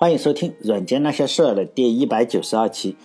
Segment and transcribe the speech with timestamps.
[0.00, 2.96] 欢迎收听《软件那些事儿》的第一百九十二期。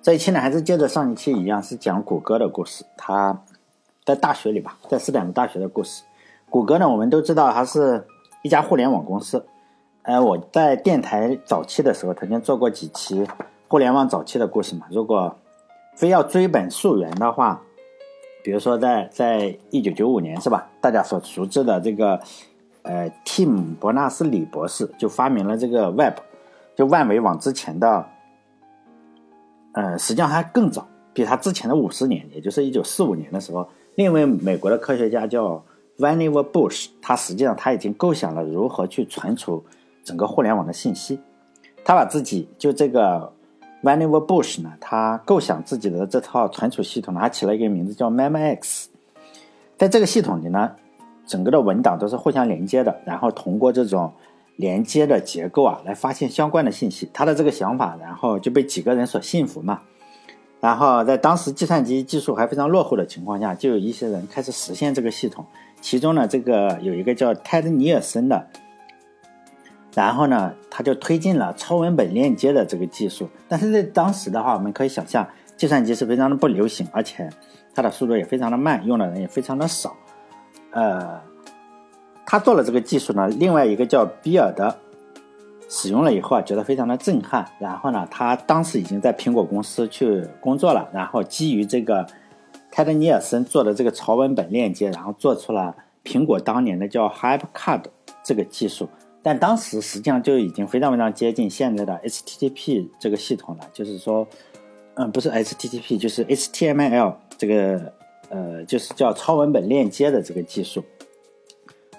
[0.00, 2.84] 这一期呢，还是接着上一期一样，是讲谷歌的故事。
[2.96, 3.42] 他
[4.04, 6.04] 在大学里吧，在斯坦福大学的故事。
[6.48, 8.06] 谷歌呢，我们都知道，它是
[8.42, 9.44] 一家互联网公司。
[10.02, 13.26] 呃，我在电台早期的时候，曾经做过几期
[13.66, 14.86] 互联网早期的故事嘛。
[14.92, 15.36] 如果
[15.96, 17.62] 非要追本溯源的话，
[18.44, 20.70] 比如说在在一九九五年是吧？
[20.80, 22.20] 大家所熟知的这个
[22.82, 26.18] 呃，Tim 伯纳斯李博士就发明了这个 Web。
[26.76, 28.04] 就万维网之前的，
[29.72, 35.62] 呃，实际上还更早，比他之前的五十年，也就是一九四五年的时候，另一位美国的科学家叫
[35.98, 39.64] Vannevar Bush，他实际上他已经构想了如何去存储
[40.02, 41.20] 整个互联网的信息。
[41.84, 43.32] 他把自己就这个
[43.84, 48.86] Vannevar Bush 呢，他构想自己的这套存储系统呢，他起了一个名字叫 MemX。
[49.78, 50.72] 在这个系统里呢，
[51.24, 54.12] 整个的文档都是互相连接的，然后通过这种。
[54.56, 57.10] 连接的结构啊，来发现相关的信息。
[57.12, 59.80] 他的这个想法，然后就被几个人所信服嘛。
[60.60, 65.44] 然后在当时计算机技术还非常落后的情况下，就有一些人开始实现这个系统。
[65.80, 68.46] 其中呢，这个有一个叫泰德尼尔森的，
[69.94, 73.28] 然后呢，他就推进了超文本链接的这个技术。
[73.48, 77.28] 但是在当时的话，我们可以想象，计算机是非常的不流行，而且
[77.74, 79.94] 它的速度也非常的慢，用的人也非常的少。
[80.70, 81.33] 呃。
[82.26, 84.76] 他做了这个技术呢，另外一个叫比尔的，
[85.68, 87.46] 使用了以后啊，觉得非常的震撼。
[87.58, 90.88] 然后呢，他当时已经在苹果公司去工作了。
[90.92, 92.06] 然后基于这个
[92.70, 97.82] 泰德尼尔森做的这个超文本链接，然后做出了苹果当年的叫 HyperCard
[98.22, 98.88] 这个技术。
[99.22, 103.68] 但当时实际上就已经非常非常接近现在的 HTTP 这个系统了。
[103.72, 104.26] 就是说，
[104.94, 107.92] 嗯，不是 HTTP，就是 HTML 这个，
[108.28, 110.84] 呃，就是叫超文本链接的这个技术。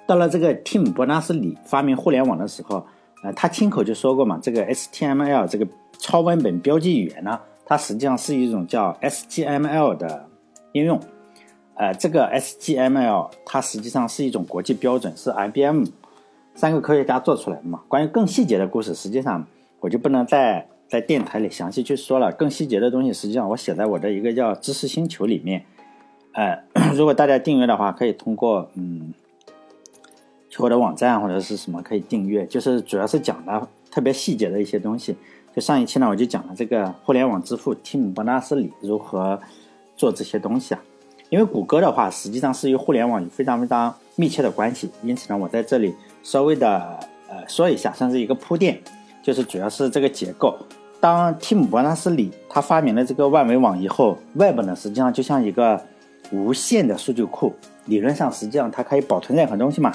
[0.07, 2.85] 到了这个 Tim 伯纳斯里发明互联网的时候，
[3.23, 5.67] 呃，他亲口就说过嘛，这个 HTML 这个
[5.97, 10.27] 超文本标记语言呢，它实际上是一种叫 SGML 的
[10.73, 10.99] 应用。
[11.73, 15.85] 呃，这个 SGML 它实际上是一种国际标准，是 IBM
[16.53, 17.81] 三个科学家做出来的嘛。
[17.87, 19.45] 关于更细节的故事，实际上
[19.79, 22.31] 我就不能在在电台里详细去说了。
[22.31, 25.65] 更细节的东西，实际上我写在我的一个叫知识星球里面。
[26.33, 26.63] 呃，
[26.95, 29.13] 如果大家订阅的话，可以通过嗯。
[30.57, 35.15] 或者网站或者是什么可以订阅，就是主要是讲的特别细节的一些东西。
[35.55, 39.39] 就上一期呢，我就讲了这个互联网之父蒂姆·伯纳斯里如何
[39.95, 40.81] 做这些东西啊。
[41.29, 46.99] 因为谷歌的话，实际上是与互联网有非常非常密切的关系，因此呢，我在这里稍微的
[47.29, 48.79] 呃说一下，算是一个铺垫，
[49.23, 50.55] 就是主要是这个结构。
[50.99, 55.81] 当蒂姆·伯纳斯里他发明了这个万维网以后，Web 呢实际上就像一个
[56.31, 57.53] 无限的数据库，
[57.85, 59.93] 理论上实际上它可以保存任何东西嘛。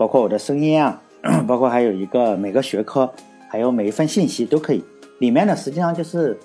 [0.00, 1.02] 包括我的声音啊，
[1.46, 3.12] 包括还有一个每个学科，
[3.50, 4.82] 还有每一份信息都可以。
[5.18, 6.40] 里面呢，实际上就是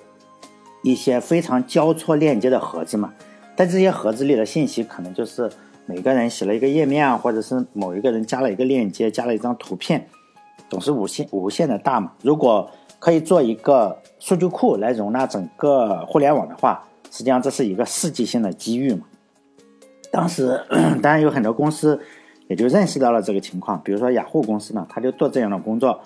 [0.82, 3.14] 一些非常交错链接的盒子嘛。
[3.56, 5.50] 在这些盒子里的信息，可能就是
[5.86, 10.06] 每个人写了一个页面啊，或者是某一个人加了一个链接，加了一张图片，
[10.68, 12.12] 总是无限无限的大嘛。
[12.20, 19.06] 如果可以做一个数据库来容纳整个互联网的话，实际上这是一个世纪性的机遇嘛。
[20.12, 20.60] 当时
[21.02, 21.98] 当然有很多公司。
[22.48, 26.00] 也就认识到了这个情况，比如说雅虎公司呢，他就做这样的工作，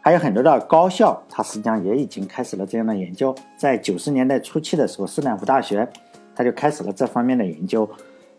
[0.00, 3.34] 还有很多的高校，它实际上也已经开始了这样的研究。
[3.56, 5.88] 在九十年代初期的时候，斯坦福大学
[6.34, 7.88] 他就开始了这方面的研究，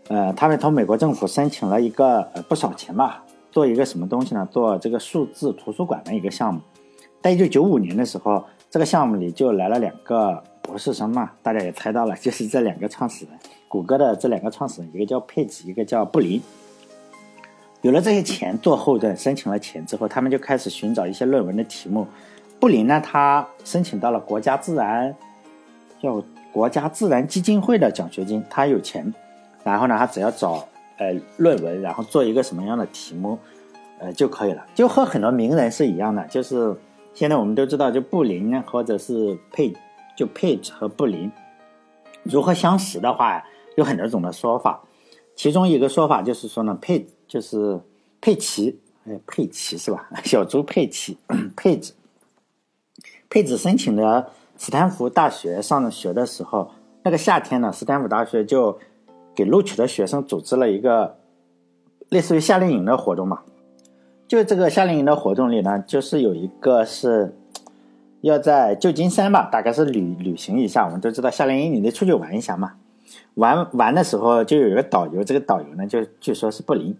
[0.07, 4.47] 呃，他们从美国政府申请了一个呃不少钱吧，做一个什么东西呢？
[4.51, 6.61] 做这个数字图书馆的一个项目。
[7.21, 13.33] 在一九九五年的时候，这个项目里就来了两个博士生嘛，大家也猜到了，就是这两个创始人，
[13.67, 16.41] 谷歌的这两个创始人，一个叫佩吉，一个叫布林。
[17.81, 22.07] 有了这些钱做后盾，申请了钱之后，他们就开始寻找一些论文的题目。
[22.59, 25.15] 布林呢，他申请到了国家自然，
[26.01, 29.13] 叫国家自然基金会的奖学金，他有钱。
[29.63, 30.67] 然后呢，他只要找
[30.97, 33.37] 呃论文，然后做一个什么样的题目，
[33.99, 34.65] 呃就可以了。
[34.73, 36.75] 就和很多名人是一样的，就是
[37.13, 39.71] 现在我们都知道，就布林呢或者是佩，
[40.15, 41.31] 就佩和布林
[42.23, 43.43] 如何相识的话，
[43.75, 44.81] 有很多种的说法。
[45.35, 47.79] 其中一个说法就是说呢，佩就是
[48.21, 50.09] 佩奇，哎，佩奇是吧？
[50.23, 51.17] 小猪佩奇，
[51.55, 51.93] 佩子，
[53.29, 56.71] 佩子申请的斯坦福大学上学的时候，
[57.03, 58.79] 那个夏天呢，斯坦福大学就
[59.35, 61.17] 给录取的学生组织了一个
[62.09, 63.41] 类似于夏令营的活动嘛。
[64.27, 67.33] 就这个夏令营的活动里呢，就是有一个是
[68.21, 70.85] 要在旧金山吧，大概是旅旅行一下。
[70.85, 72.73] 我们都知道夏令营你得出去玩一下嘛。
[73.35, 76.97] 玩玩的时候就有一个导游，这个导游呢就据说是布林，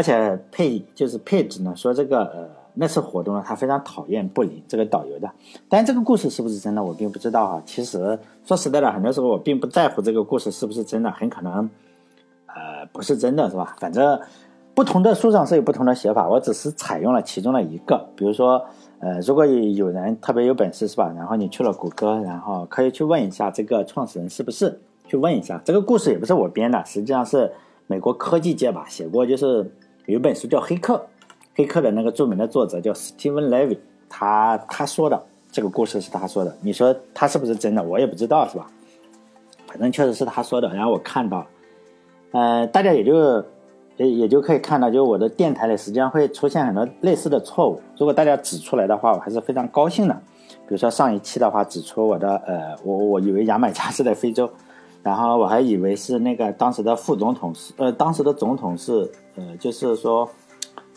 [0.00, 5.30] 而且配就是配置呢说这个呃那次活动呢，他非常讨厌布林这个导游的。
[5.68, 7.62] 但这个故事是不是真的，我并不知道哈。
[7.66, 11.68] 其实说实在的，很多时候我并不在乎这个故事是不是真的，很可能
[12.46, 13.76] 呃不是真的，是吧？
[13.78, 14.18] 反正
[14.74, 18.08] 不同的书上是有不同的写法，我只是采用了其中的一个。
[18.16, 18.64] 比如说，
[19.00, 21.12] 呃，如果有人特别有本事，是吧？
[21.14, 25.60] 然后你去了谷歌，然后可以去问一下这个创始人是不是，去问一下。
[25.62, 27.52] 这个故事也不是我编的，实际上是
[27.88, 29.68] 美国科技界吧写过，就是
[30.10, 30.94] 有一本书叫《黑客》。
[31.54, 33.76] 黑客的那个著名的作者叫 Steven Levy，
[34.08, 35.22] 他他说的
[35.52, 37.82] 这个故事是他说的，你说他是不是真的？
[37.82, 38.66] 我也不知道，是吧？
[39.66, 41.46] 反正确实是他说的，然后我看到，
[42.30, 43.44] 呃，大家也就
[43.98, 50.14] 也也就可以看到，就我的电台里实际上会出现很多类似的错误，如果大家指出来的话，我还是非常高兴的。
[50.66, 54.48] 比如说上一期的话，指出我的呃，我我以为牙买加是在非洲，
[55.02, 60.28] 然后我还以为是那个当时的副总统是呃，当时的总统是呃，就是说。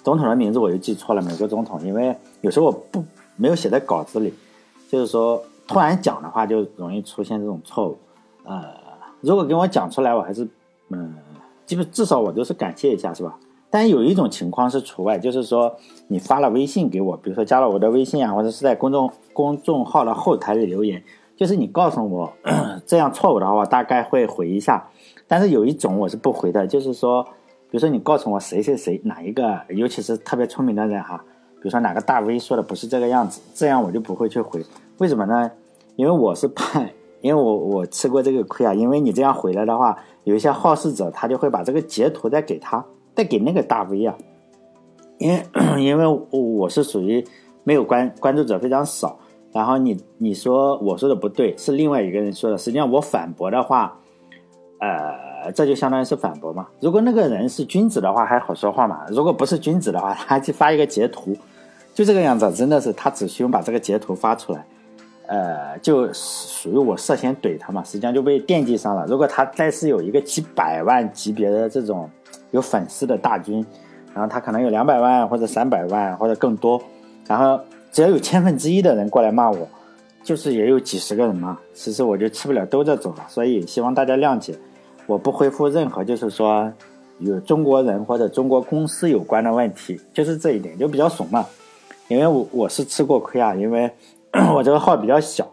[0.04, 3.02] 总统的名字我又记错了，美国总统，因为有时候我不
[3.38, 4.34] 没有写在稿子里，
[4.90, 7.98] 就是说突然讲的话就容易出现这种错误。
[8.44, 8.66] 呃，
[9.22, 10.46] 如果给我讲出来，我还是
[10.90, 11.16] 嗯，
[11.66, 13.40] 基本至少我都是感谢一下，是吧？
[13.70, 15.74] 但有一种情况是除外，就是说
[16.10, 21.02] 你发了微信给我，比如说加了我的微信啊，或者是在公众公众号的后台里留言，
[21.35, 22.33] 就是你告诉我
[22.85, 24.89] 这样错误的话，我大概会回一下。
[25.27, 27.25] 但是有一种我是不回的，就是说。
[27.69, 31.18] 比如说，你告诉我谁谁谁哪一个，尤其是特别聪明的人哈，
[31.56, 34.63] 比如说哪个大 V 说的不是这个样子，这样我就不会去回。
[35.00, 35.50] 为什么呢？
[35.95, 36.80] 因为我是怕，
[37.21, 38.75] 因为我我吃过这个亏啊。
[38.75, 42.85] 因为你这样回来的话，有一些好事者他就会把这个截图再给他，
[43.15, 44.15] 再给那个大 V 啊。
[45.18, 45.44] 因为
[45.83, 47.25] 因为我是属于
[47.63, 49.18] 没有关关注者非常少，
[49.54, 54.00] 然后你你说我说的不对，是另外一个人说的，实际上我反驳的话，
[54.80, 55.32] 呃。
[55.54, 56.66] 这就相当于是反驳嘛。
[56.80, 59.02] 如果那个人是君子的话，还好说话嘛。
[59.10, 61.36] 如果不是君子的话， 他就发一个截图，
[61.94, 62.50] 就这个样子。
[62.54, 64.66] 真的是他只需要把这个截图发出来，
[65.28, 67.84] 呃，就属于我涉嫌怼他嘛。
[67.84, 69.06] 实际上就被惦记上了。
[69.06, 72.10] 如果他再是有一个几百万级别的这种
[72.52, 73.66] 有粉丝的大军，
[74.14, 76.82] 然后他可能有两百万或者三百万或者更多，
[77.28, 77.60] 然后
[77.94, 79.69] 只要有千分之一的人过来骂我，
[80.24, 81.60] 就是也有几十个人嘛。
[81.74, 83.24] 其实我就吃不了兜着走了。
[83.30, 84.56] 所以希望大家谅解。
[85.06, 86.74] 我不回复任何就是说
[87.19, 91.45] 与中国人或者中国公司有关的问题，就是这一点就比较怂嘛。
[92.07, 93.90] 因为我我是吃过亏啊，因为
[94.56, 95.48] 我这个号比较小，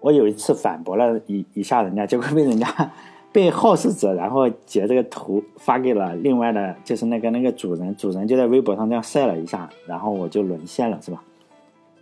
[0.00, 2.92] 我有一次反驳了一一下人家，结果被人家
[3.32, 11.22] 被好事者然后截这个图发给了另外的，就是那个那个主人，主人就在微博上这样晒了一下，然后我就沦陷了，是吧？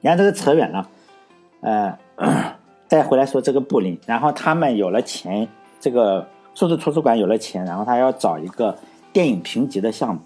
[0.00, 0.88] 你看这个扯远了，
[1.60, 1.98] 呃，
[2.88, 5.48] 再回来说这个布林，然后他们有了钱，
[5.80, 6.26] 这个。
[6.52, 8.76] 数字图书馆有了钱，然后他要找一个
[9.12, 10.20] 电影评级的项目，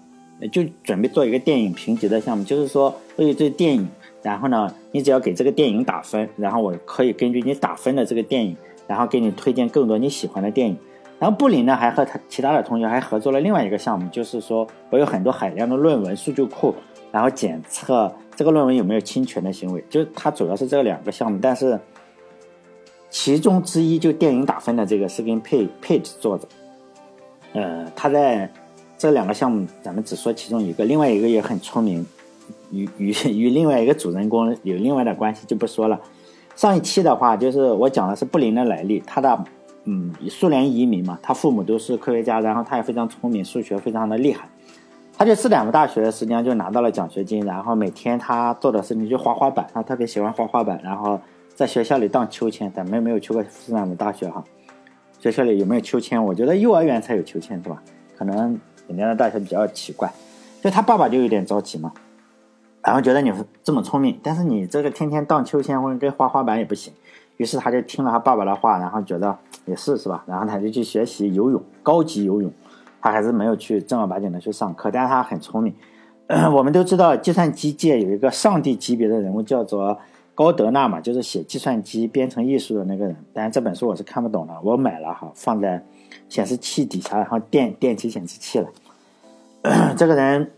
[0.47, 3.87] 就准备做一个电影评级的项目，就是说对这电影，
[4.23, 8.57] 然后呢，你只要给这个电影打分，然后我可以根据你打分的这个电影，
[8.87, 10.75] 然后给你推荐更多你喜欢的电影。
[11.19, 16.73] 然后布林呢，还和他其他的同学还合作了另外一个项目，就是说我有很多海量的论文数据库，
[17.15, 21.79] 然后检测这个论文有没有侵权的行为，就他主要是这两个项目，但是。
[23.09, 26.45] 其中之一就电影打分的这个是跟 Page Page 做的，
[27.53, 28.51] 呃，他在
[28.97, 32.05] 这两个项目，咱们只说其中一个，另外一个也很聪明，
[32.71, 35.97] 与与与另外一个主人公有另外的关系就不说了。
[36.57, 39.45] 上一期的话，就是我讲的是布林的来历，他的
[39.85, 44.49] 嗯，苏联移民嘛，他父母都是科学家，然后他也非常聪明，数学非常的厉害，
[45.17, 51.19] 他在斯坦福大学实际上就拿到了奖学金，然后每天他做的事情就滑滑板，他特别喜欢滑滑板，然后。
[51.55, 54.43] 在学校里荡秋千，咱们没有去过斯坦福大学哈。
[55.21, 56.21] 学校里有没有秋千？
[56.21, 57.81] 我觉得幼儿园才有秋千是吧？
[58.17, 60.11] 可能人家的大学比较奇怪。
[60.61, 61.93] 就他爸爸就有点着急嘛，
[62.83, 63.31] 然后觉得你
[63.63, 66.91] 这么聪明，但是你这个天天荡秋千或者跟滑滑板也不行。
[67.37, 70.25] 于是他就听了他爸爸的话，然后觉得也是是吧？
[70.27, 72.51] 然后他就去学习游泳，高级游泳。
[73.05, 75.71] 他还是没有去正儿八经的去上课，但是他很聪明。
[76.51, 79.99] 我们都知道，计算机界有一个上帝级别的人物，叫做。
[80.33, 83.15] 高德纳嘛，就是写计算机编程艺术的那个人。
[83.31, 85.81] 但是这本书我是看不懂的，我买了哈，放在
[86.27, 88.67] 显示器底下，然后电电起显示器了。
[89.95, 90.51] 这个人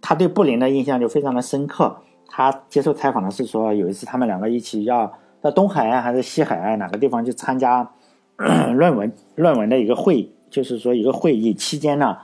[0.00, 1.98] 他对布林的印象就非常的深刻。
[2.28, 5.12] 他接受采访的是说，有一次他们两个一起要
[5.42, 7.90] 到东海岸还是西海岸哪个地方去参加
[8.74, 12.16] 论文论文的一个会议，就是说一个会议期间呢，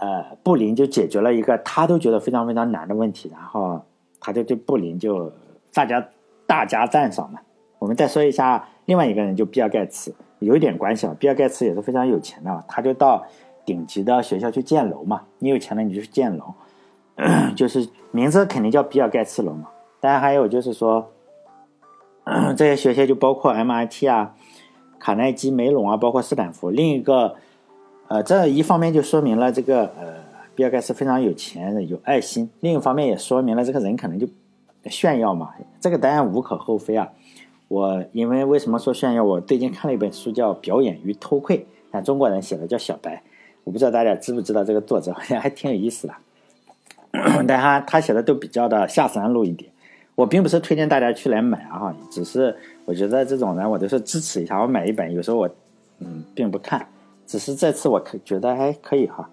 [0.00, 3.80] 呃，布林就解决了一个他都觉得非常非常难的问题，然后
[4.18, 5.30] 他就对布林就。
[5.74, 6.06] 大家
[6.46, 7.40] 大加赞赏嘛。
[7.78, 11.16] 我们再说一下另外一个人，就比尔盖茨，有一点关系啊。
[11.18, 13.24] 比尔盖茨也是非常有钱的，他就到
[13.64, 15.22] 顶级的学校去建楼嘛。
[15.38, 16.52] 你有钱了，你就去建楼。
[17.56, 19.68] 就是名字肯定叫比尔盖茨楼嘛。
[19.98, 21.10] 当然还有就是说，
[22.54, 24.34] 这些学校就包括 MIT 啊、
[25.02, 26.70] 卡耐基梅隆啊，包括斯坦福。
[26.70, 27.34] 另一个，
[28.06, 30.14] 呃，这一方面就说明了这个呃，
[30.54, 34.28] 比尔盖茨非常有钱、有爱心；另一方面也说明了这个人可能就
[34.84, 35.54] 炫耀嘛。
[35.80, 37.08] 这个当然无可厚非啊。
[37.66, 39.24] 我因为为什么说炫耀？
[39.24, 41.58] 我最近看了一本书叫《表演与偷窥》，
[41.90, 43.24] 看中国人写的，叫小白。
[43.64, 46.14] 我不知道大家知不知道这个作者，好像还挺有意思的。
[47.48, 49.71] 但他他写的都比较的下三路一点。
[50.14, 54.60] 我并不是推荐大家去来买啊，只是我觉得这种人我都是支持一下。
[54.60, 55.48] 我买一本，有时候我
[56.00, 56.86] 嗯并不看，
[57.26, 59.28] 只是这次我可觉得还可以哈。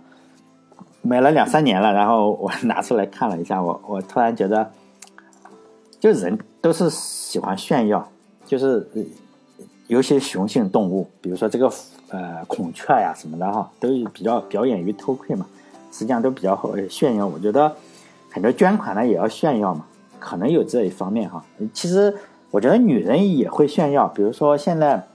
[1.01, 4.71] 买了两三年了，然后我 拿出来看了一下，我我突然觉得，
[5.99, 8.09] 就人都是喜欢炫耀，
[8.45, 8.87] 就是
[9.87, 11.71] 有些雄性动物，比如说这个。
[12.11, 15.45] 呃，孔雀呀什么的哈，都比较表演于偷窥嘛，
[15.91, 17.27] 实际上都比较好炫耀。
[17.27, 17.71] 我觉得
[18.31, 19.85] 很多捐款呢也要炫耀嘛，
[20.19, 21.43] 可能有这一方面哈。
[21.73, 22.13] 其实
[22.51, 25.07] 我觉得女人也会炫耀，比如说现在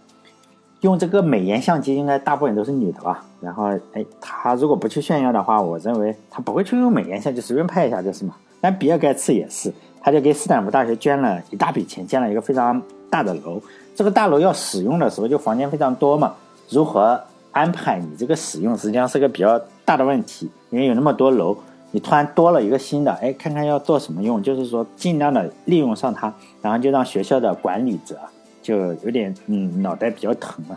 [0.81, 3.25] 用这个美颜相机，应该大部分都是女的吧。
[3.41, 8.35] 然后哎，她如果不去炫耀的话，我认为她不会去用美颜相机随便拍一下就是嘛。
[8.61, 9.71] 但比尔盖茨也是，
[10.01, 12.81] 他就给斯坦福大学捐了一大笔钱，建了一个非常
[13.11, 13.61] 大的楼。
[13.95, 16.33] 这个大楼要使用的时候，就房间非常多嘛。
[16.71, 17.21] 如何
[17.53, 21.55] 安排你这个使用，实际上是个比较大的问题，因为有那么多楼，
[21.95, 28.19] 你突然多了一个新的，哎，看看要做什么用，就是说尽量的利用上它，然后就让学校的管理者
[28.61, 30.77] 就有点嗯脑袋比较疼了，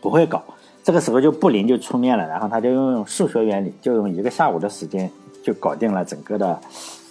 [0.00, 0.42] 不会搞。
[0.82, 5.10] 这个时候就布林就出面了，然后他就用数学原理，就用一个下午的时间
[5.42, 6.58] 就搞定了整个的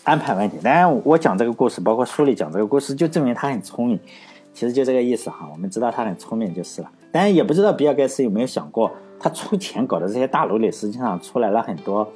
[0.03, 0.57] 安排问题。
[0.63, 3.99] 当然，我讲这个故事，包括书里讲这个故事，就证明他很聪明。
[4.55, 6.89] 其实就这个意思哈，我们知道他很聪明就是了。
[7.11, 12.11] 当然也不知道比尔盖茨有没有想过，他出钱搞的这些大楼里，实际上出来了很多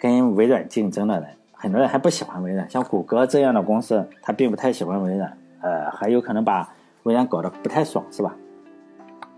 [0.00, 1.28] 跟微软竞争的人。
[1.52, 6.68] 很多人还不喜欢微软，像谷歌这样的公司，他并不太喜欢微软，呃，还有可能把
[7.02, 8.34] 微软搞得不太爽，是吧？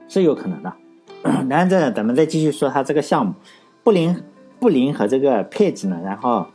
[0.09, 0.73] 是有可能的。
[1.50, 3.35] 然后这咱们再继续说他这个项目，
[3.83, 4.23] 布林
[4.61, 6.47] 布林和这个佩吉呢，然后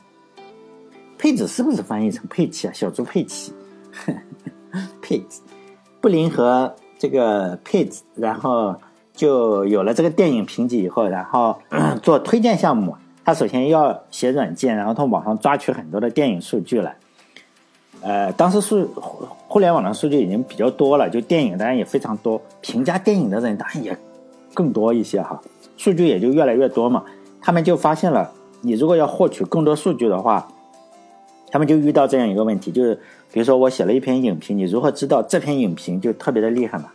[1.18, 2.72] 佩子是不是翻译成佩奇啊？
[2.74, 3.54] 小猪佩奇，
[5.02, 5.42] 佩吉，
[6.02, 6.74] 布林和。
[7.00, 8.76] 这个配置，然后
[9.14, 11.56] 就有了这个电影评级以后，然后
[12.02, 12.98] 做推荐项目。
[13.28, 16.96] 他首先要写软件，然后从网上抓取很多的电影数据来。
[18.00, 18.90] 呃，当时数
[19.50, 23.98] 互联网的数据已经比较多了，就电影当然也非常多，评价电影的人当然也
[24.54, 25.42] 更多一些哈，
[25.76, 27.04] 数据也就越来越多嘛。
[27.42, 28.32] 他们就发现了，
[28.62, 30.48] 你如果要获取更多数据的话，
[31.52, 32.98] 他们就遇到这样一个问题，就是。
[33.30, 36.86] 比如说我写了一篇影评，你如何知道这篇影评就特别的厉害呢？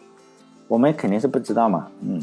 [0.66, 1.88] 我们肯定是不知道嘛。
[2.00, 2.22] 嗯，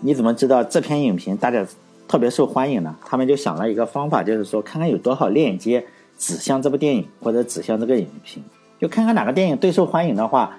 [0.00, 1.64] 你怎么知道这篇影评大家
[2.10, 2.92] 特别受欢迎呢？
[3.06, 5.86] 他们就想了一个方法，就是说看看有多少链接
[6.18, 8.42] 指向这部电影或者指向这个影评，
[8.80, 10.56] 就看看哪个电影最受欢迎的话，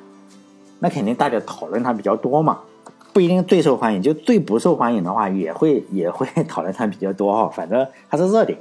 [0.80, 2.62] 那肯定大家讨论它比较多嘛。
[3.12, 7.52] 不一定最受欢迎，就最不受欢迎的话也会 也会讨论它比较多哈。
[7.54, 8.58] 反正它是热点。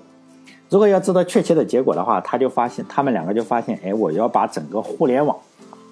[0.69, 5.39] 如果要知道确切的结果的话，他就发现他们两个就发现，哎，我要把整个互联网，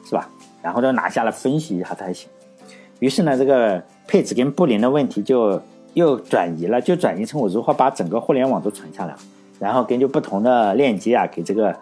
[0.05, 0.29] 是吧？
[0.61, 2.29] 然后就拿下来分析一下才行。
[2.99, 5.63] 于是呢，这个配置跟布林的问题就
[5.99, 9.15] 又转移了，就转移成我如何把整个互联网都传下来，
[9.59, 11.77] 然后根据不同的链接啊，给这个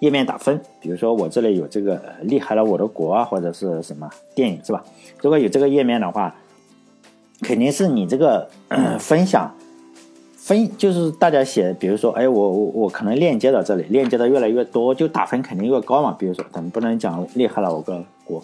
[0.00, 0.60] 页面打分。
[0.80, 4.82] 比如说我这里有这个厉害了我的国啊，或者是什么电影，是吧？
[5.20, 6.34] 如果有这个页面的话，
[7.42, 8.48] 肯定是你这个
[8.98, 9.54] 分享。
[10.36, 16.16] 分就是大家写，比如说，哎，我我我可能链接到这里，链接的越来越多，就打分肯定越高嘛。
[16.18, 18.42] 比如说，咱们不能讲厉害了，我个国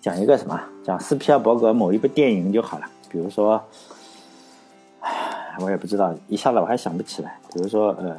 [0.00, 2.84] 讲一个什么，讲斯皮尔伯格某一部电影就好了。
[3.10, 3.60] 比如说，
[5.60, 7.38] 我也不知道，一下子我还想不起来。
[7.52, 8.16] 比如说，呃，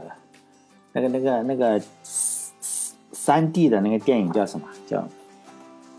[0.94, 4.68] 那个那个那个三 D 的那个电影叫什么？
[4.88, 5.08] 叫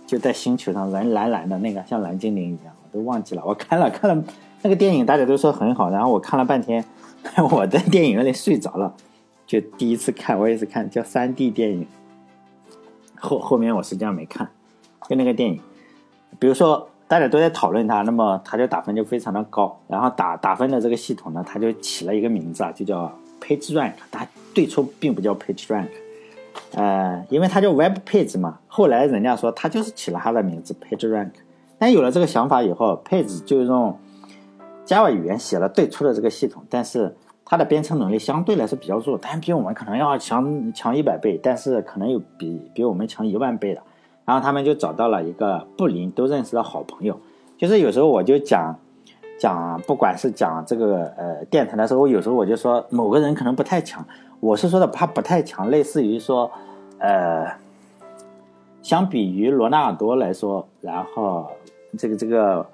[0.06, 3.42] 就在星球上人蓝蓝的那个，像蓝精灵一样，我都忘记了。
[3.44, 4.24] 我看了看了
[4.62, 6.84] 那个电影，大家都说很好，然后我看了半天。
[7.52, 8.92] 我在电影院里睡着了，
[9.46, 11.86] 就第一次看，我也是看叫三 D 电影。
[13.16, 14.48] 后后面我实际上没看，
[15.08, 15.60] 就那个电影。
[16.40, 19.78] 比如说大家都在讨论它，那么它就打分就非常的高。
[19.86, 23.92] 然后打打分的这个系统呢，它就起了一个名字啊，就叫 PageRank。
[24.10, 25.88] 它最初并不叫 PageRank，
[26.72, 28.60] 呃，因为它叫 Web Page 嘛。
[28.66, 31.32] 后来人家说它就是起了它的名字 PageRank。
[31.78, 33.94] 但有了这个想法以后，Page 就用。
[34.86, 37.14] Java 语言写了最初的这个系统，但是
[37.44, 43.82] 它的编程能力相对来说比较弱，但比我们可能要强强一百倍，但是可能有比比我们强一万倍的。
[44.24, 47.18] 然后他们就找到了一个布林，都认识的好朋友。
[47.56, 48.74] 就是有时候我就讲
[49.38, 54.04] 讲不管是讲这个呃电台的时候，有时候我就说某个人可能不太强，
[54.40, 56.50] 我是说的他不太强，类似于说，
[56.98, 57.52] 呃，
[58.82, 61.50] 相比于罗纳尔多来说，然后
[61.98, 62.66] 这个这个，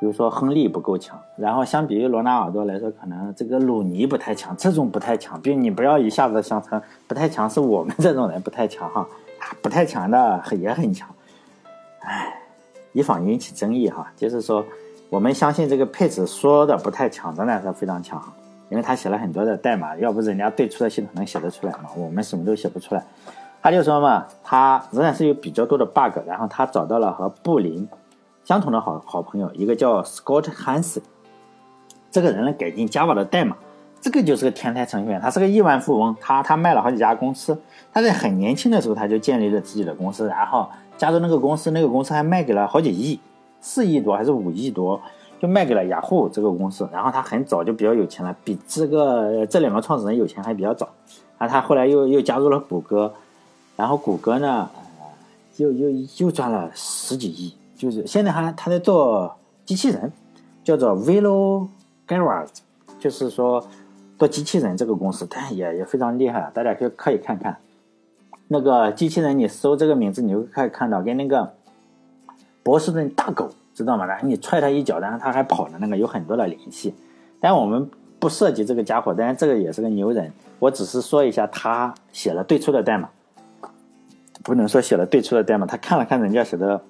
[0.00, 9.06] 比如说亨利不够强，然后相比于罗纳尔多来说，可能这个鲁尼不太强，这种不太强，并你不要一下子想成不太强，是我们这种人不太强哈，
[9.62, 11.08] 不太强的也很强，
[12.00, 12.40] 唉，
[12.92, 14.64] 以防引起争议哈，就是说。
[15.10, 18.22] 我们相信这个配置说的不太强，仍然是非常强，
[18.68, 21.90] 因为他写了很多的代码，要不人家对出的系统能写得出来吗？
[21.96, 23.04] 我们什么都写不出来。
[23.60, 27.88] 他就说嘛，他仍然是有比较多的 bug，然后他找到了和布林
[28.44, 31.02] 相同的好好朋友，一个叫 Scott Hansen，
[32.12, 33.56] 这个人呢改进 Java 的代码，
[34.00, 37.60] 这个就是个天才程序员，他是个亿万富翁，他他卖了好几家公司，
[37.92, 43.20] 他在很年轻的时候他就建立了自己的公司，然后加入那个公司，那个公司还卖给了好几亿。
[43.62, 44.98] 四亿多还是五亿多，
[45.38, 46.88] 就卖给了雅虎这个公司。
[46.90, 50.88] 然后他很早就比较有钱了，比这个这两个创始人有钱还比较早。
[51.36, 53.12] 啊，他后来又又加入了谷歌，
[53.76, 54.70] 然后谷歌呢，
[55.58, 57.54] 又又又赚了十几亿。
[57.76, 60.10] 就是现在还他在做机器人，
[60.64, 61.68] 叫做 Velo
[62.08, 62.48] Garage，
[62.98, 63.62] 就是说
[64.20, 67.56] 做机器人这个公司，但也也非常厉害，大家可以可以看看
[68.46, 71.54] 那个机器人，你搜这个名字，你就可以看到跟那个。
[72.62, 74.04] 波士顿大狗知道吗？
[74.04, 76.94] 然后你踹他一脚，然后他还跑的那个有很多的联系，
[77.40, 80.30] 但我们不涉及这个家伙，但是这个也是个牛人。
[80.58, 83.08] 我只是说一下，他写了对出的代码，
[84.42, 85.66] 不能说写了对出的代码。
[85.66, 86.82] 他看了看人家写的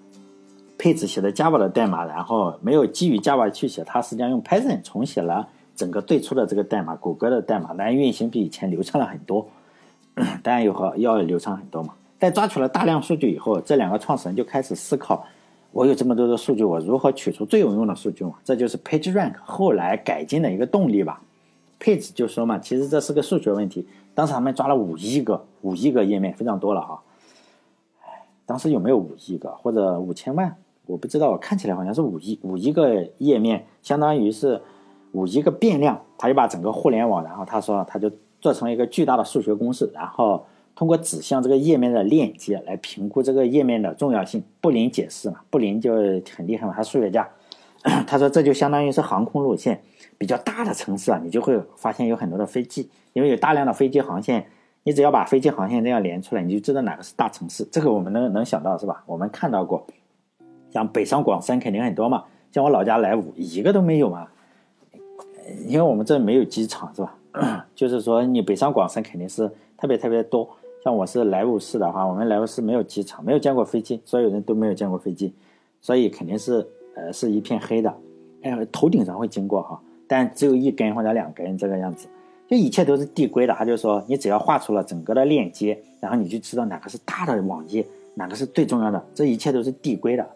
[0.77, 5.47] 配置写的 Java 的代码，然后没有基于 Java 去写，他实际上用 Python 重写了
[5.81, 9.49] 整个对出的这个代码，谷歌的代码，但运行比以前流畅了很多，
[10.45, 11.95] 当然有和要流畅很多嘛。
[12.19, 15.25] 在抓取了大量数据以后，这两个创始人就开始思考。
[15.73, 18.35] 我有这么多的数据，我如何取出最有用的数据嘛？
[18.45, 21.23] 这就是 PageRank 后来改进的一个动力吧。
[21.81, 23.89] Page 就说嘛，其实这是个数学问题。
[24.15, 27.01] 当时他们抓了五亿个，五亿个页面，非常多了哈。
[28.45, 30.55] 当时有没有五亿个或者五千万？
[30.85, 34.61] 我不知道，我看起来好像是五亿，五亿个页面，相当于是
[35.13, 36.01] 五一个变量。
[36.19, 40.45] 他就把整个互联网，然后他说他就做成了一个巨大的数学公式，然后。
[40.77, 44.43] 通过指向这个页面的链接来评估这个页面的重要性。
[44.63, 45.93] 布林解释嘛，布林就
[46.35, 47.29] 很厉害嘛，他数学家。
[48.07, 49.83] 他说这就相当于是航空路线，
[50.17, 54.47] 比较大的城市啊，你就会发现有很多的飞机，因为有大量的飞机航线，
[54.85, 57.63] 你只要把飞机航线这样连出来，你就知道哪个是大城市。
[57.71, 59.03] 这个我们能能想到是吧？
[59.05, 59.87] 我们看到过，
[60.71, 64.29] 像北上广深肯定很多嘛，像我老家莱芜一个都没有嘛，
[65.67, 67.67] 因为我们这没有机场是吧？
[67.75, 70.49] 就是说你北上广深肯定是特别特别多。
[70.83, 75.33] 像我是莱芜市的话，我们莱芜市没有机场，没有见过飞机，所有人都没有见过飞机，
[75.81, 77.95] 所以肯定是呃是一片黑的，
[78.43, 82.09] 哎，头顶上会经过哈，但只有一根或者两根这个样子，
[82.49, 83.53] 就一切都是递归的。
[83.55, 87.85] 他就说，你只要画出了整个的链接，然后你就知道哪个是大的网页，
[88.15, 90.27] 哪个是最重要的，这一切都是递归的。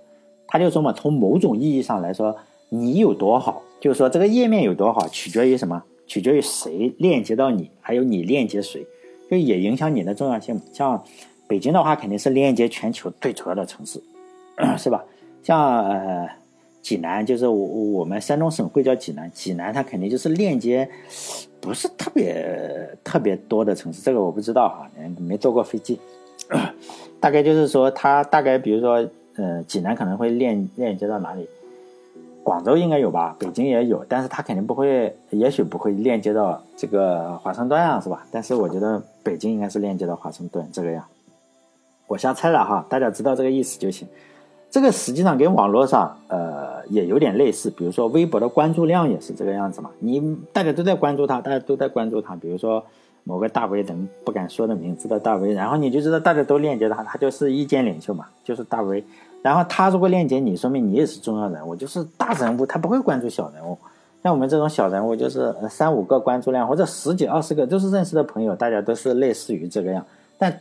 [0.47, 2.37] 他就说嘛，从某种意义上来说，
[2.69, 5.83] 你有多好，就是说这个页面有多好，取决于什么？
[6.07, 8.87] 取决于谁链接到你，还有你链接谁。
[9.31, 10.61] 就也影响你的重要性。
[10.73, 11.03] 像
[11.49, 14.01] 北京的话，肯定是链接全球最主要的城市，
[14.77, 15.05] 是吧？
[15.43, 16.29] 像呃
[16.83, 20.89] 济南，就是我我们山东省会叫济南，济南它肯定就是链接
[21.61, 24.03] 不是特别特别多的城市。
[24.03, 25.99] 这个我不知道哈，没坐过飞机。
[27.19, 31.49] 大概就是说，它大概比如说，呃，济南可能会链链接到哪里？
[32.45, 38.27] 广州应该有吧，北京也有，但是它肯定不会，也许不会链接到这个华盛顿啊，是吧？
[38.31, 41.03] 但是我觉得北京应该是链接到华盛顿这个样，
[42.07, 44.07] 我瞎猜了哈，大家知道这个意思就行。
[44.71, 52.85] 这个实际上跟网络上呃也有点类似，比如说微博的关注量也是这个样子嘛，你大家都在关注他，大家都在关注他，比如说
[53.23, 59.03] 某个大 V 等不敢说的名字的大 V，然后你就知道大家都链接他，他就是意见领袖嘛，就是大 V。
[59.45, 63.77] 然后他如果链接你，说明你也是重要人物，就是大人物，他不会关注小人物。
[64.23, 70.03] 像我们这种小人物，就是三五个关注量或者十几二十个都是认识的朋友，大家都是类似于这个样。
[70.39, 70.59] 但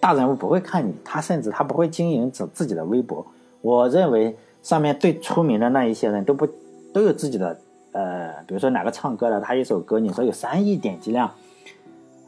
[0.00, 3.22] 大人物不会看你，他甚至他不会经营自自己的微博。
[3.60, 6.48] 我认为上面最出名的那一些人都不
[6.94, 7.54] 都有自己的
[7.92, 11.30] 呃，比如说哪个唱歌的，他一首歌你说有三亿点击量，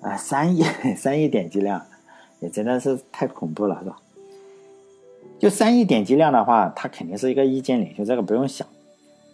[0.02, 0.62] 啊，三亿
[0.98, 1.80] 三亿点击量，
[2.40, 3.96] 也真的是太恐怖了，是吧？
[5.44, 8.66] 就三亿点击量的话，他肯定是一个意见领袖，这个不用想。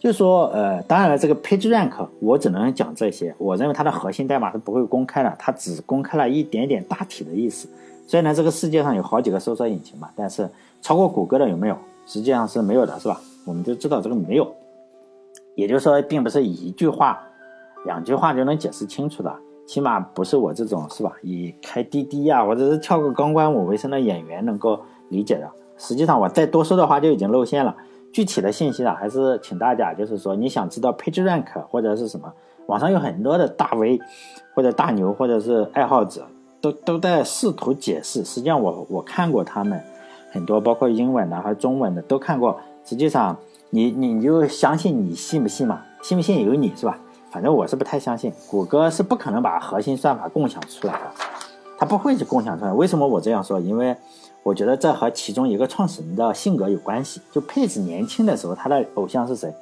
[0.01, 3.33] 就说，呃，当然了，这个 PageRank 我只能讲这些。
[3.39, 7.69] 我认为它的核心代码是不会公开的，它只公开了一点点大体的意思。
[8.09, 10.51] 虽然这个世界上有好几个搜索引擎嘛，但是
[10.83, 11.79] 超过谷歌的有没有？
[12.09, 13.21] 实际上是没有的，是吧？
[13.45, 14.53] 我们就知道这个没有。
[15.55, 17.23] 也就是说，并不是一句话、
[17.87, 19.33] 两句话就能解释清楚的。
[19.65, 21.13] 起码不是我这种是吧？
[21.23, 25.49] 以开滴滴呀，或者是跳个钢管舞为生的演员能够理解的。
[25.81, 27.75] 实际上，我再多说的话就已经露馅了。
[28.13, 32.33] 具体的信息呢，还是请大家就是说，你想知道 PageRank 或者是什么，
[32.67, 33.99] 网上有很多的大 V
[34.55, 36.27] 或者大牛或者是爱好者，
[36.61, 38.25] 都都在试图解释。
[38.25, 39.83] 实际上，我我看过他们
[40.31, 42.61] 很多，包括英文的还有中文的都看过。
[42.85, 43.37] 实际上，
[43.71, 45.83] 你你就相信你信不信嘛？
[46.03, 46.99] 信不信由你是吧？
[47.31, 51.01] 反正我是不太相信，谷歌是不可能把核心算法共享出来的，
[51.79, 52.73] 它不会去共享出来。
[52.73, 53.61] 为什么我这样说？
[53.61, 53.97] 因为
[54.43, 57.21] 我觉得这和其中一个创始人的性格有关系。
[57.33, 59.53] 就佩子年轻的时候，他的偶像是谁？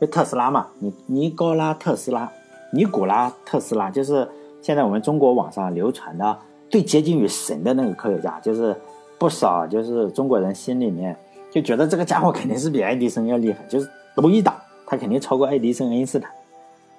[0.00, 2.30] 就特斯拉嘛，尼尼高拉特斯拉，
[2.72, 4.28] 尼古拉特斯拉，就是
[4.60, 6.36] 现在我们中国网上流传的
[6.68, 8.74] 最接近于神的那个科学家，就是
[9.18, 11.16] 不少就是中国人心里面
[11.50, 14.54] 就觉得这个家伙肯定是比爱迪生要厉害，就是独一档，
[14.86, 16.30] 他肯定超过爱迪生、爱因斯坦。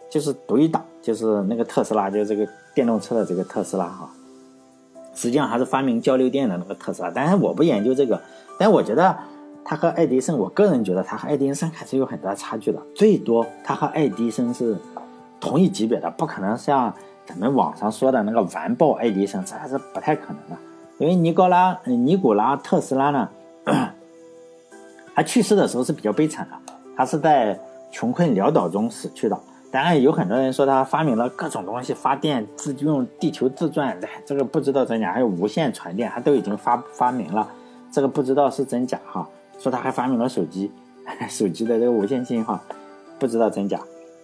[0.07, 4.09] 就是独一档，就是那个特斯拉，就是这个电动车的这个特斯拉哈。
[5.15, 8.21] 实际上还是发明交流电的那个特斯拉，但是我不研究这个，
[8.59, 9.17] 但我觉得
[9.63, 12.79] 他和爱迪生，我个人觉得他和爱迪生还是有很大差距的。
[12.93, 14.77] 最多他和爱迪生是
[15.39, 16.93] 同一级别的，不可能像
[17.25, 20.57] 咱们网上说的那个完爆爱迪生，这还是不太可能的。
[20.97, 23.29] 因为尼高拉尼古拉特斯拉呢，
[25.15, 27.59] 他去世的时候是比较悲惨的，他是在
[27.91, 29.39] 穷困潦倒中死去的。
[29.75, 35.11] 当然有很多人说他发明了各种东西，发电自用地球自转，这个不知道真假。
[35.11, 37.45] 还有无线传电，他都已经发发明了，
[37.91, 39.27] 这个不知道是真假哈。
[39.59, 40.71] 说他还发明了手机，
[41.27, 42.57] 手机的这个无线信号，
[43.19, 43.77] 不知道真假。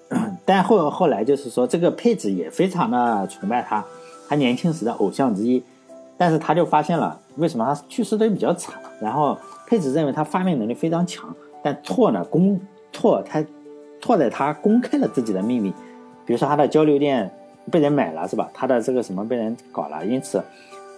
[0.45, 3.83] 但后后来就是说，这个佩子也非常的崇拜他，
[4.29, 5.61] 他年轻时的偶像之一。
[6.17, 8.73] 但是他就发现了，为什么他去世的比较惨？
[9.01, 9.37] 然后
[9.67, 12.57] 佩子认为他发明能力非常强，但错呢，公
[12.93, 13.43] 错他。
[14.01, 15.69] 错在他公开了自己的秘密，
[16.25, 17.31] 比如说他的交流电
[17.69, 18.49] 被人买了，是吧？
[18.51, 20.43] 他的这个什么被人搞了，因此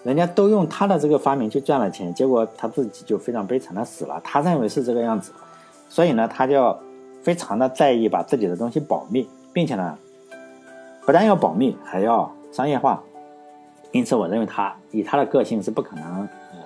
[0.04, 4.22] 人家都用他的这个发明去赚了钱，结果他自己就非常悲惨的死了。
[4.24, 5.34] 他认为是这个样子，
[5.90, 6.76] 所以呢，他就
[7.22, 9.98] 非常的在意把自己的东西保密，并且呢，
[11.06, 13.04] 不但要保密，还要商业化。
[13.92, 16.06] 因此，我认为他以他的个性是不可能
[16.52, 16.60] 呃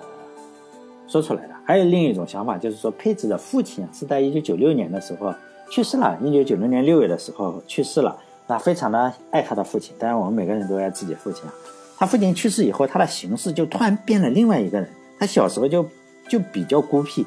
[1.08, 1.54] 说出来的。
[1.64, 5.34] 还有另一种想法，就是说佩子的父亲是在一九九六年的时候。
[5.70, 8.16] 去世了，一九九六年六月的时候去世了。
[8.46, 11.52] 那非常的爱他的父亲，当然我们每个人都爱自己父亲啊。
[11.98, 14.88] 他父亲去世以后，他的形式就突然变了另外一个人。
[15.18, 15.86] 他小时候就
[16.28, 17.26] 就比较孤僻，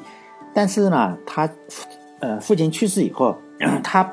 [0.52, 1.48] 但是呢，他
[2.18, 3.36] 呃父亲去世以后，
[3.84, 4.12] 他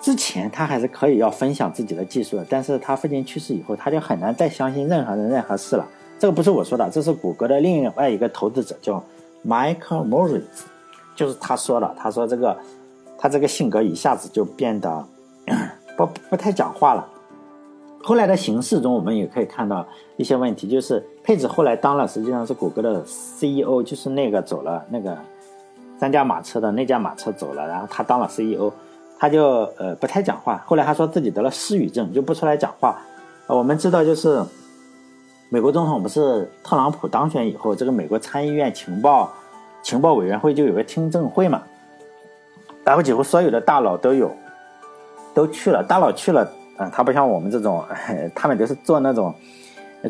[0.00, 5.86] 之前他还是可以要分享自己的技术的，但是他父亲去世以后，他就很难再相信任何人任何事了。
[6.18, 9.04] 这个不是我说的，这是谷歌的另外一个投资者叫
[9.44, 10.71] Michael Moritz。
[11.14, 12.56] 就是他说了，他说这个，
[13.18, 15.04] 他这个性格一下子就变得
[15.96, 17.06] 不不太讲话了。
[18.02, 25.16] 后来的形式中，我们也可以看到一些问题，就是佩子后来当了实际上是谷歌的 CEO，就是那个走了那个
[26.00, 28.72] 三驾马车的那架马车走了，然后他当了 CEO，
[29.18, 30.60] 他就呃不太讲话。
[30.66, 33.00] 后来他说自己得了失语症，就不出来讲话。
[33.46, 34.42] 我们知道，就是
[35.48, 39.30] 美国总统不是特朗普当选以后，这个美国参议院情报。
[39.82, 41.62] 情报委员会就有个听证会嘛，
[42.84, 44.30] 然后几乎所有的大佬都有，
[45.34, 45.82] 都去了。
[45.82, 47.84] 大佬去了，嗯，他不像我们这种，
[48.34, 49.34] 他们都是做那种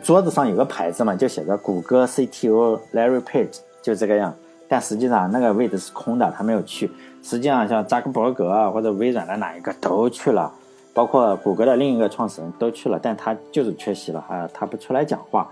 [0.03, 4.35] 桌子上有个牌子嘛，就写着谷歌 CTO Larry Page，就这个样。
[4.69, 6.91] 但实际上那个位置是空的，他没有去。
[7.23, 10.53] 实际上像扎克伯格啊，或者微软的哪一个都去了，
[10.95, 15.49] 包括谷歌的另一个创始人都去了，但他就是缺席了啊，他不出来讲话。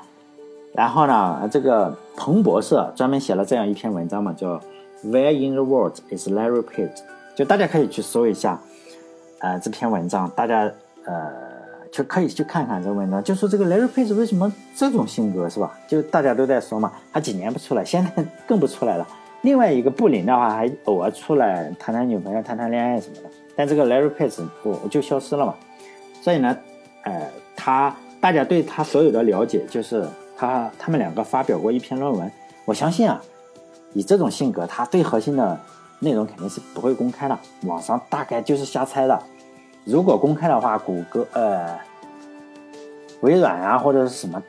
[0.73, 4.55] 然后呢，这个彭博社专门写了这样一篇文章嘛，叫
[5.05, 6.89] 《Where in the World is Larry Page》，
[7.35, 8.61] 就大家可以去搜一下，
[9.41, 10.71] 呃，这篇文章，大家
[11.05, 11.33] 呃
[11.91, 15.77] 就可以去看看这文章，就说这个 Larry Page 为什么这种性格是吧？
[15.89, 19.05] 就大家都在说嘛，他几年不出来，现在更不出来了。
[19.43, 25.55] 另外一个布林的话，还偶尔出来谈谈女朋友、谈谈恋爱什么的，但这个 Larry Page 我就消失了嘛。
[26.23, 26.57] 所以呢，
[27.03, 30.07] 呃，他大家对他所有的了解就是。
[30.41, 32.33] 他他们两个发表过一篇论文，
[32.65, 33.21] 我相信啊，
[33.93, 35.61] 以这种性格，他最核心的
[35.99, 39.23] 内容肯定是不会公开的，网上大概就是瞎猜的。
[39.85, 41.79] 如果公开的话，谷歌呃，
[43.21, 44.43] 微软啊或者是什么，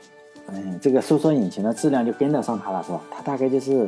[0.47, 3.01] 嗯，这个搜索引擎的质量就跟得上他了，是吧？
[3.11, 3.85] 他大概就是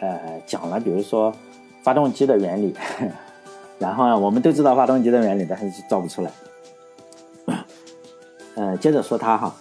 [0.00, 1.34] 呃讲了，比如说
[1.82, 2.76] 发动机的原理，
[3.80, 6.30] 然后呢，我们都知道发动机的原理，但是造不出来。
[8.56, 9.54] 呃，接着说他哈。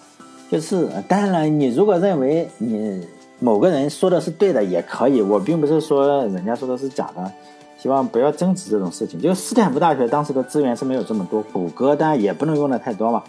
[0.53, 3.03] 就是，当然了，你如果认为你
[3.39, 5.19] 某个人说的是对的，也可以。
[5.19, 7.31] 我并不是说人家说的是假的。
[7.75, 9.19] 希望不要争执这种事情。
[9.19, 13.23] 就斯坦福大学当时的资源是没有这么多，谷歌当然也不能用的太多嘛。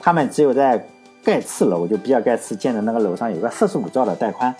[0.00, 0.84] 他们只有在
[1.22, 4.52] 盖茨楼，就比尔盖茨建的那个楼上有个四十五兆的带宽，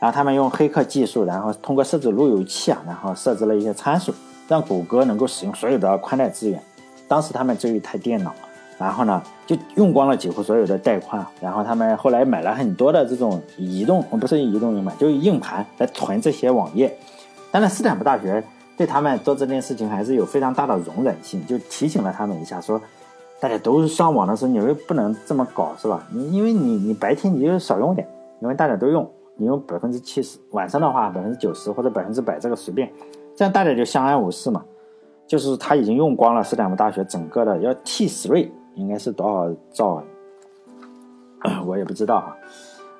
[0.00, 4.12] 然后他们用黑客技术，然后通过设置路由器啊，然后设置了一些参数，
[4.48, 6.60] 让谷歌能够使用所有的宽带资源。
[7.06, 8.34] 当时他们只有一台电脑，
[8.80, 16.92] 然后呢就用光了几乎所有的带宽，然后他们后来买了很多的这种移动，不是移动硬盘，就是硬盘来存这些网页。
[17.52, 18.42] 但是斯坦福大学。
[18.76, 22.80] 对他们做这件事情还是有非常大的容忍性，就提醒了他们一下，说
[23.38, 26.02] 大家都上网的时候，你们不能这么搞，是吧？
[26.10, 28.08] 你因为你你白天你就少用点，
[28.40, 32.90] 因为大家都用，你用百分之七十，晚上的话百分之九十或者百分之百，这个随便，
[33.36, 34.64] 这样大家就相安无事嘛。
[35.26, 38.48] 就是他已经用光了斯坦福大学整个的要 T three
[38.80, 40.02] 应该是多少兆，
[41.66, 42.36] 我也不知道啊。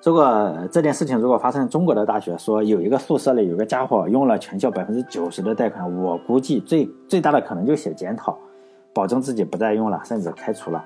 [0.03, 8.39] 如果这件事情如果发生中国的大学，说有一个宿舍里有个家伙用了全校百分之九十的贷款，我估计最最大的可能就写检讨，
[8.95, 10.85] 保证自己不再用了，甚至开除了。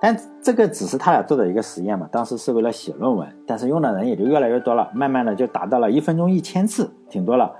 [0.00, 7.50] 但这个只是他俩做的一个实验嘛，当时是为了写论文，但是用的人也就越来越多了，慢慢的就达到了一分钟一千次，挺多了。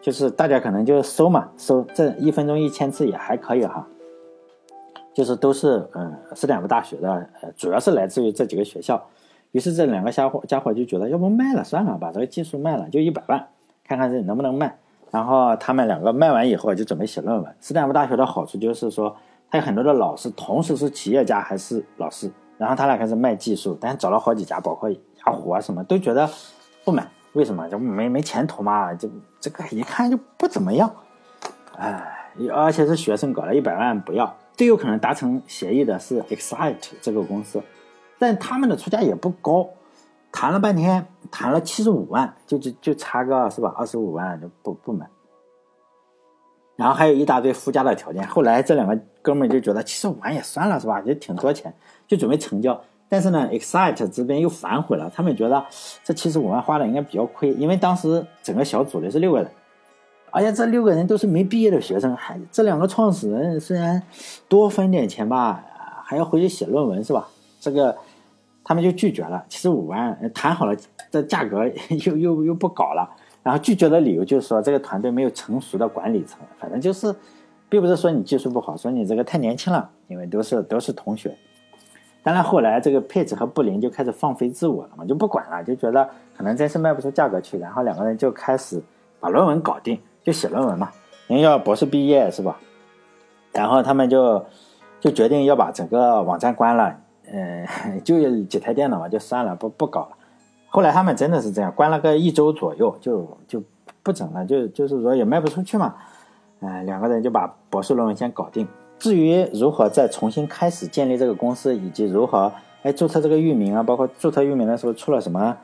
[0.00, 3.86] 就是大家可能就搜嘛，搜这一分钟一千次也还可以哈。
[5.14, 9.02] 就是都是嗯斯坦福大学的，呃，主要是来自于这几个学校。
[9.50, 13.46] 于是这两个家伙家伙就觉得，要不卖了算了，把这个技术卖了，就一百万，
[13.86, 14.78] 看看这能不能卖。
[15.10, 17.54] 然后他们两个卖完以后，就准备写论文。
[17.60, 19.14] 斯坦福大学的好处就是说，
[19.50, 22.30] 他有很多的老师，同时是企业家还是老师。
[22.56, 26.26] 然后他俩开始卖技术，但找了好几家，包括雅虎啊什么，都觉得
[26.82, 27.06] 不买。
[27.34, 27.68] 为什么？
[27.68, 28.94] 就没没前途嘛？
[28.94, 29.06] 就
[29.38, 30.90] 这个一看就不怎么样。
[31.76, 34.34] 哎，而且是学生搞了一百万不要。
[34.62, 37.60] 最有可能达成协议的是 Excite 这个公司。
[38.16, 39.68] 但他们的出价也不高，
[40.30, 43.74] 谈了半天，谈了七十五万，就就就差个是吧？
[43.76, 45.04] 二十五万就不不买。
[46.76, 48.24] 然后还有一大堆附加的条件。
[48.28, 51.02] 后来这两个哥们就觉得七十五万也算了是吧？
[51.04, 51.74] 也挺多钱，
[52.06, 52.80] 就准备成交。
[53.08, 55.66] 但是呢，Excite 这边又反悔了，他们觉得
[56.04, 59.50] 这七十五万花的应该比较亏，因为当时整个小组的是六个人，
[60.32, 64.02] 而且这六个人都是没毕业的学生，还这两个创始人虽然
[64.48, 65.64] 多分点钱吧，
[66.02, 67.28] 还要回去写论文是吧？
[67.60, 67.96] 这个。
[68.64, 70.76] 他们就拒绝了七十五万，谈好了
[71.10, 71.66] 这价格
[72.06, 73.10] 又又又不搞了，
[73.42, 77.12] 然后拒绝的理由就是说这个团队没有成熟的管理层，反正就是，
[77.68, 81.36] 并不是说你技术不好，说你这个太年轻了，因为都是都是同学。
[82.22, 88.80] 当然后来这个佩吉和布林就开始放飞自我了嘛，就不管了，就觉得可能真是卖不出价格去，然后两个人就开始
[89.18, 90.90] 把论文搞定，就写论文嘛，
[91.26, 92.58] 人要博士毕业是吧？
[93.52, 94.44] 然后他们就
[95.00, 96.96] 就决定要把整个网站关了。
[97.30, 97.66] 嗯，
[98.04, 100.16] 就几台电脑嘛，就算了，不不搞了。
[100.68, 103.62] 后来他们真的是这样，关了个一周左右，就就
[104.02, 105.94] 不整了，就就是说也卖不出去嘛。
[106.60, 108.66] 嗯，两个人就把博士论文先搞定。
[108.98, 115.56] 至于如何再重新开始建立这个公司，以及如何哎注册这个域名啊，包括注册域名的时候出了什么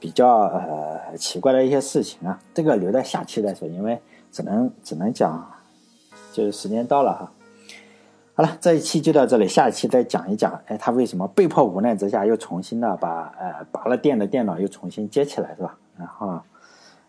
[0.00, 4.00] 比较呃奇怪的一些事情啊，这个留在下期再说，因为
[4.32, 5.46] 只能只能讲，
[6.32, 7.30] 就是时间到了哈。
[8.34, 15.76] 好了，这一期就到这里，下一期再讲一讲，哎，他为什么被迫无奈之下又重新的把呃拔了电的电脑又重新接起来，是吧？
[15.98, 16.40] 然后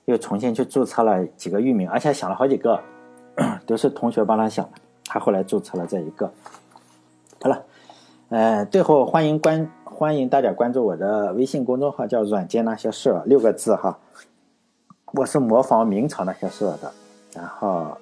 [0.03, 2.81] 又重新去注册了几个域名，而且想了好几个，
[3.65, 4.71] 都是同学帮他想的，
[5.05, 6.29] 他后来注册了这一个。
[7.41, 7.63] 好了，
[8.27, 13.99] 呃，最后欢迎关欢迎大家关注我的微信公众号，叫“软件那些事”，六个字哈。
[15.13, 16.91] 我是模仿明朝那些事的，
[17.35, 17.95] 然后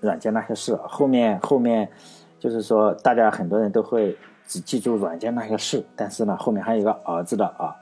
[0.00, 1.88] 软件那些事后面后面。
[2.40, 7.72] 就是说，大家很多人都会只记住软件那些事，但是呢，后面还有一个儿子的啊，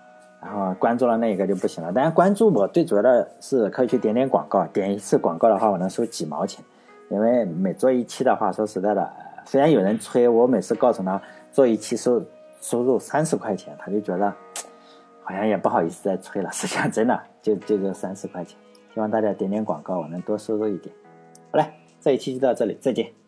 [0.42, 1.90] 然后关注了那一个就不行了。
[1.90, 6.62] 当然，关注我最主要的是可以去点点广告，点一次广告的话，我能收几毛钱。
[7.08, 9.10] 因为每做一期的话，说实在的，
[9.46, 11.18] 虽然有人催我，每次告诉他
[11.50, 12.22] 做一期收
[12.62, 14.34] 收入三十块钱，他就觉得
[15.22, 16.50] 好像也不好意思再催了。
[16.54, 18.56] 实际上，真的就就这三十块钱。
[18.94, 20.94] 希望大家点点广告，我能多收入一点。
[21.50, 21.66] 好嘞，
[22.00, 23.21] 这一期就到这里，再见。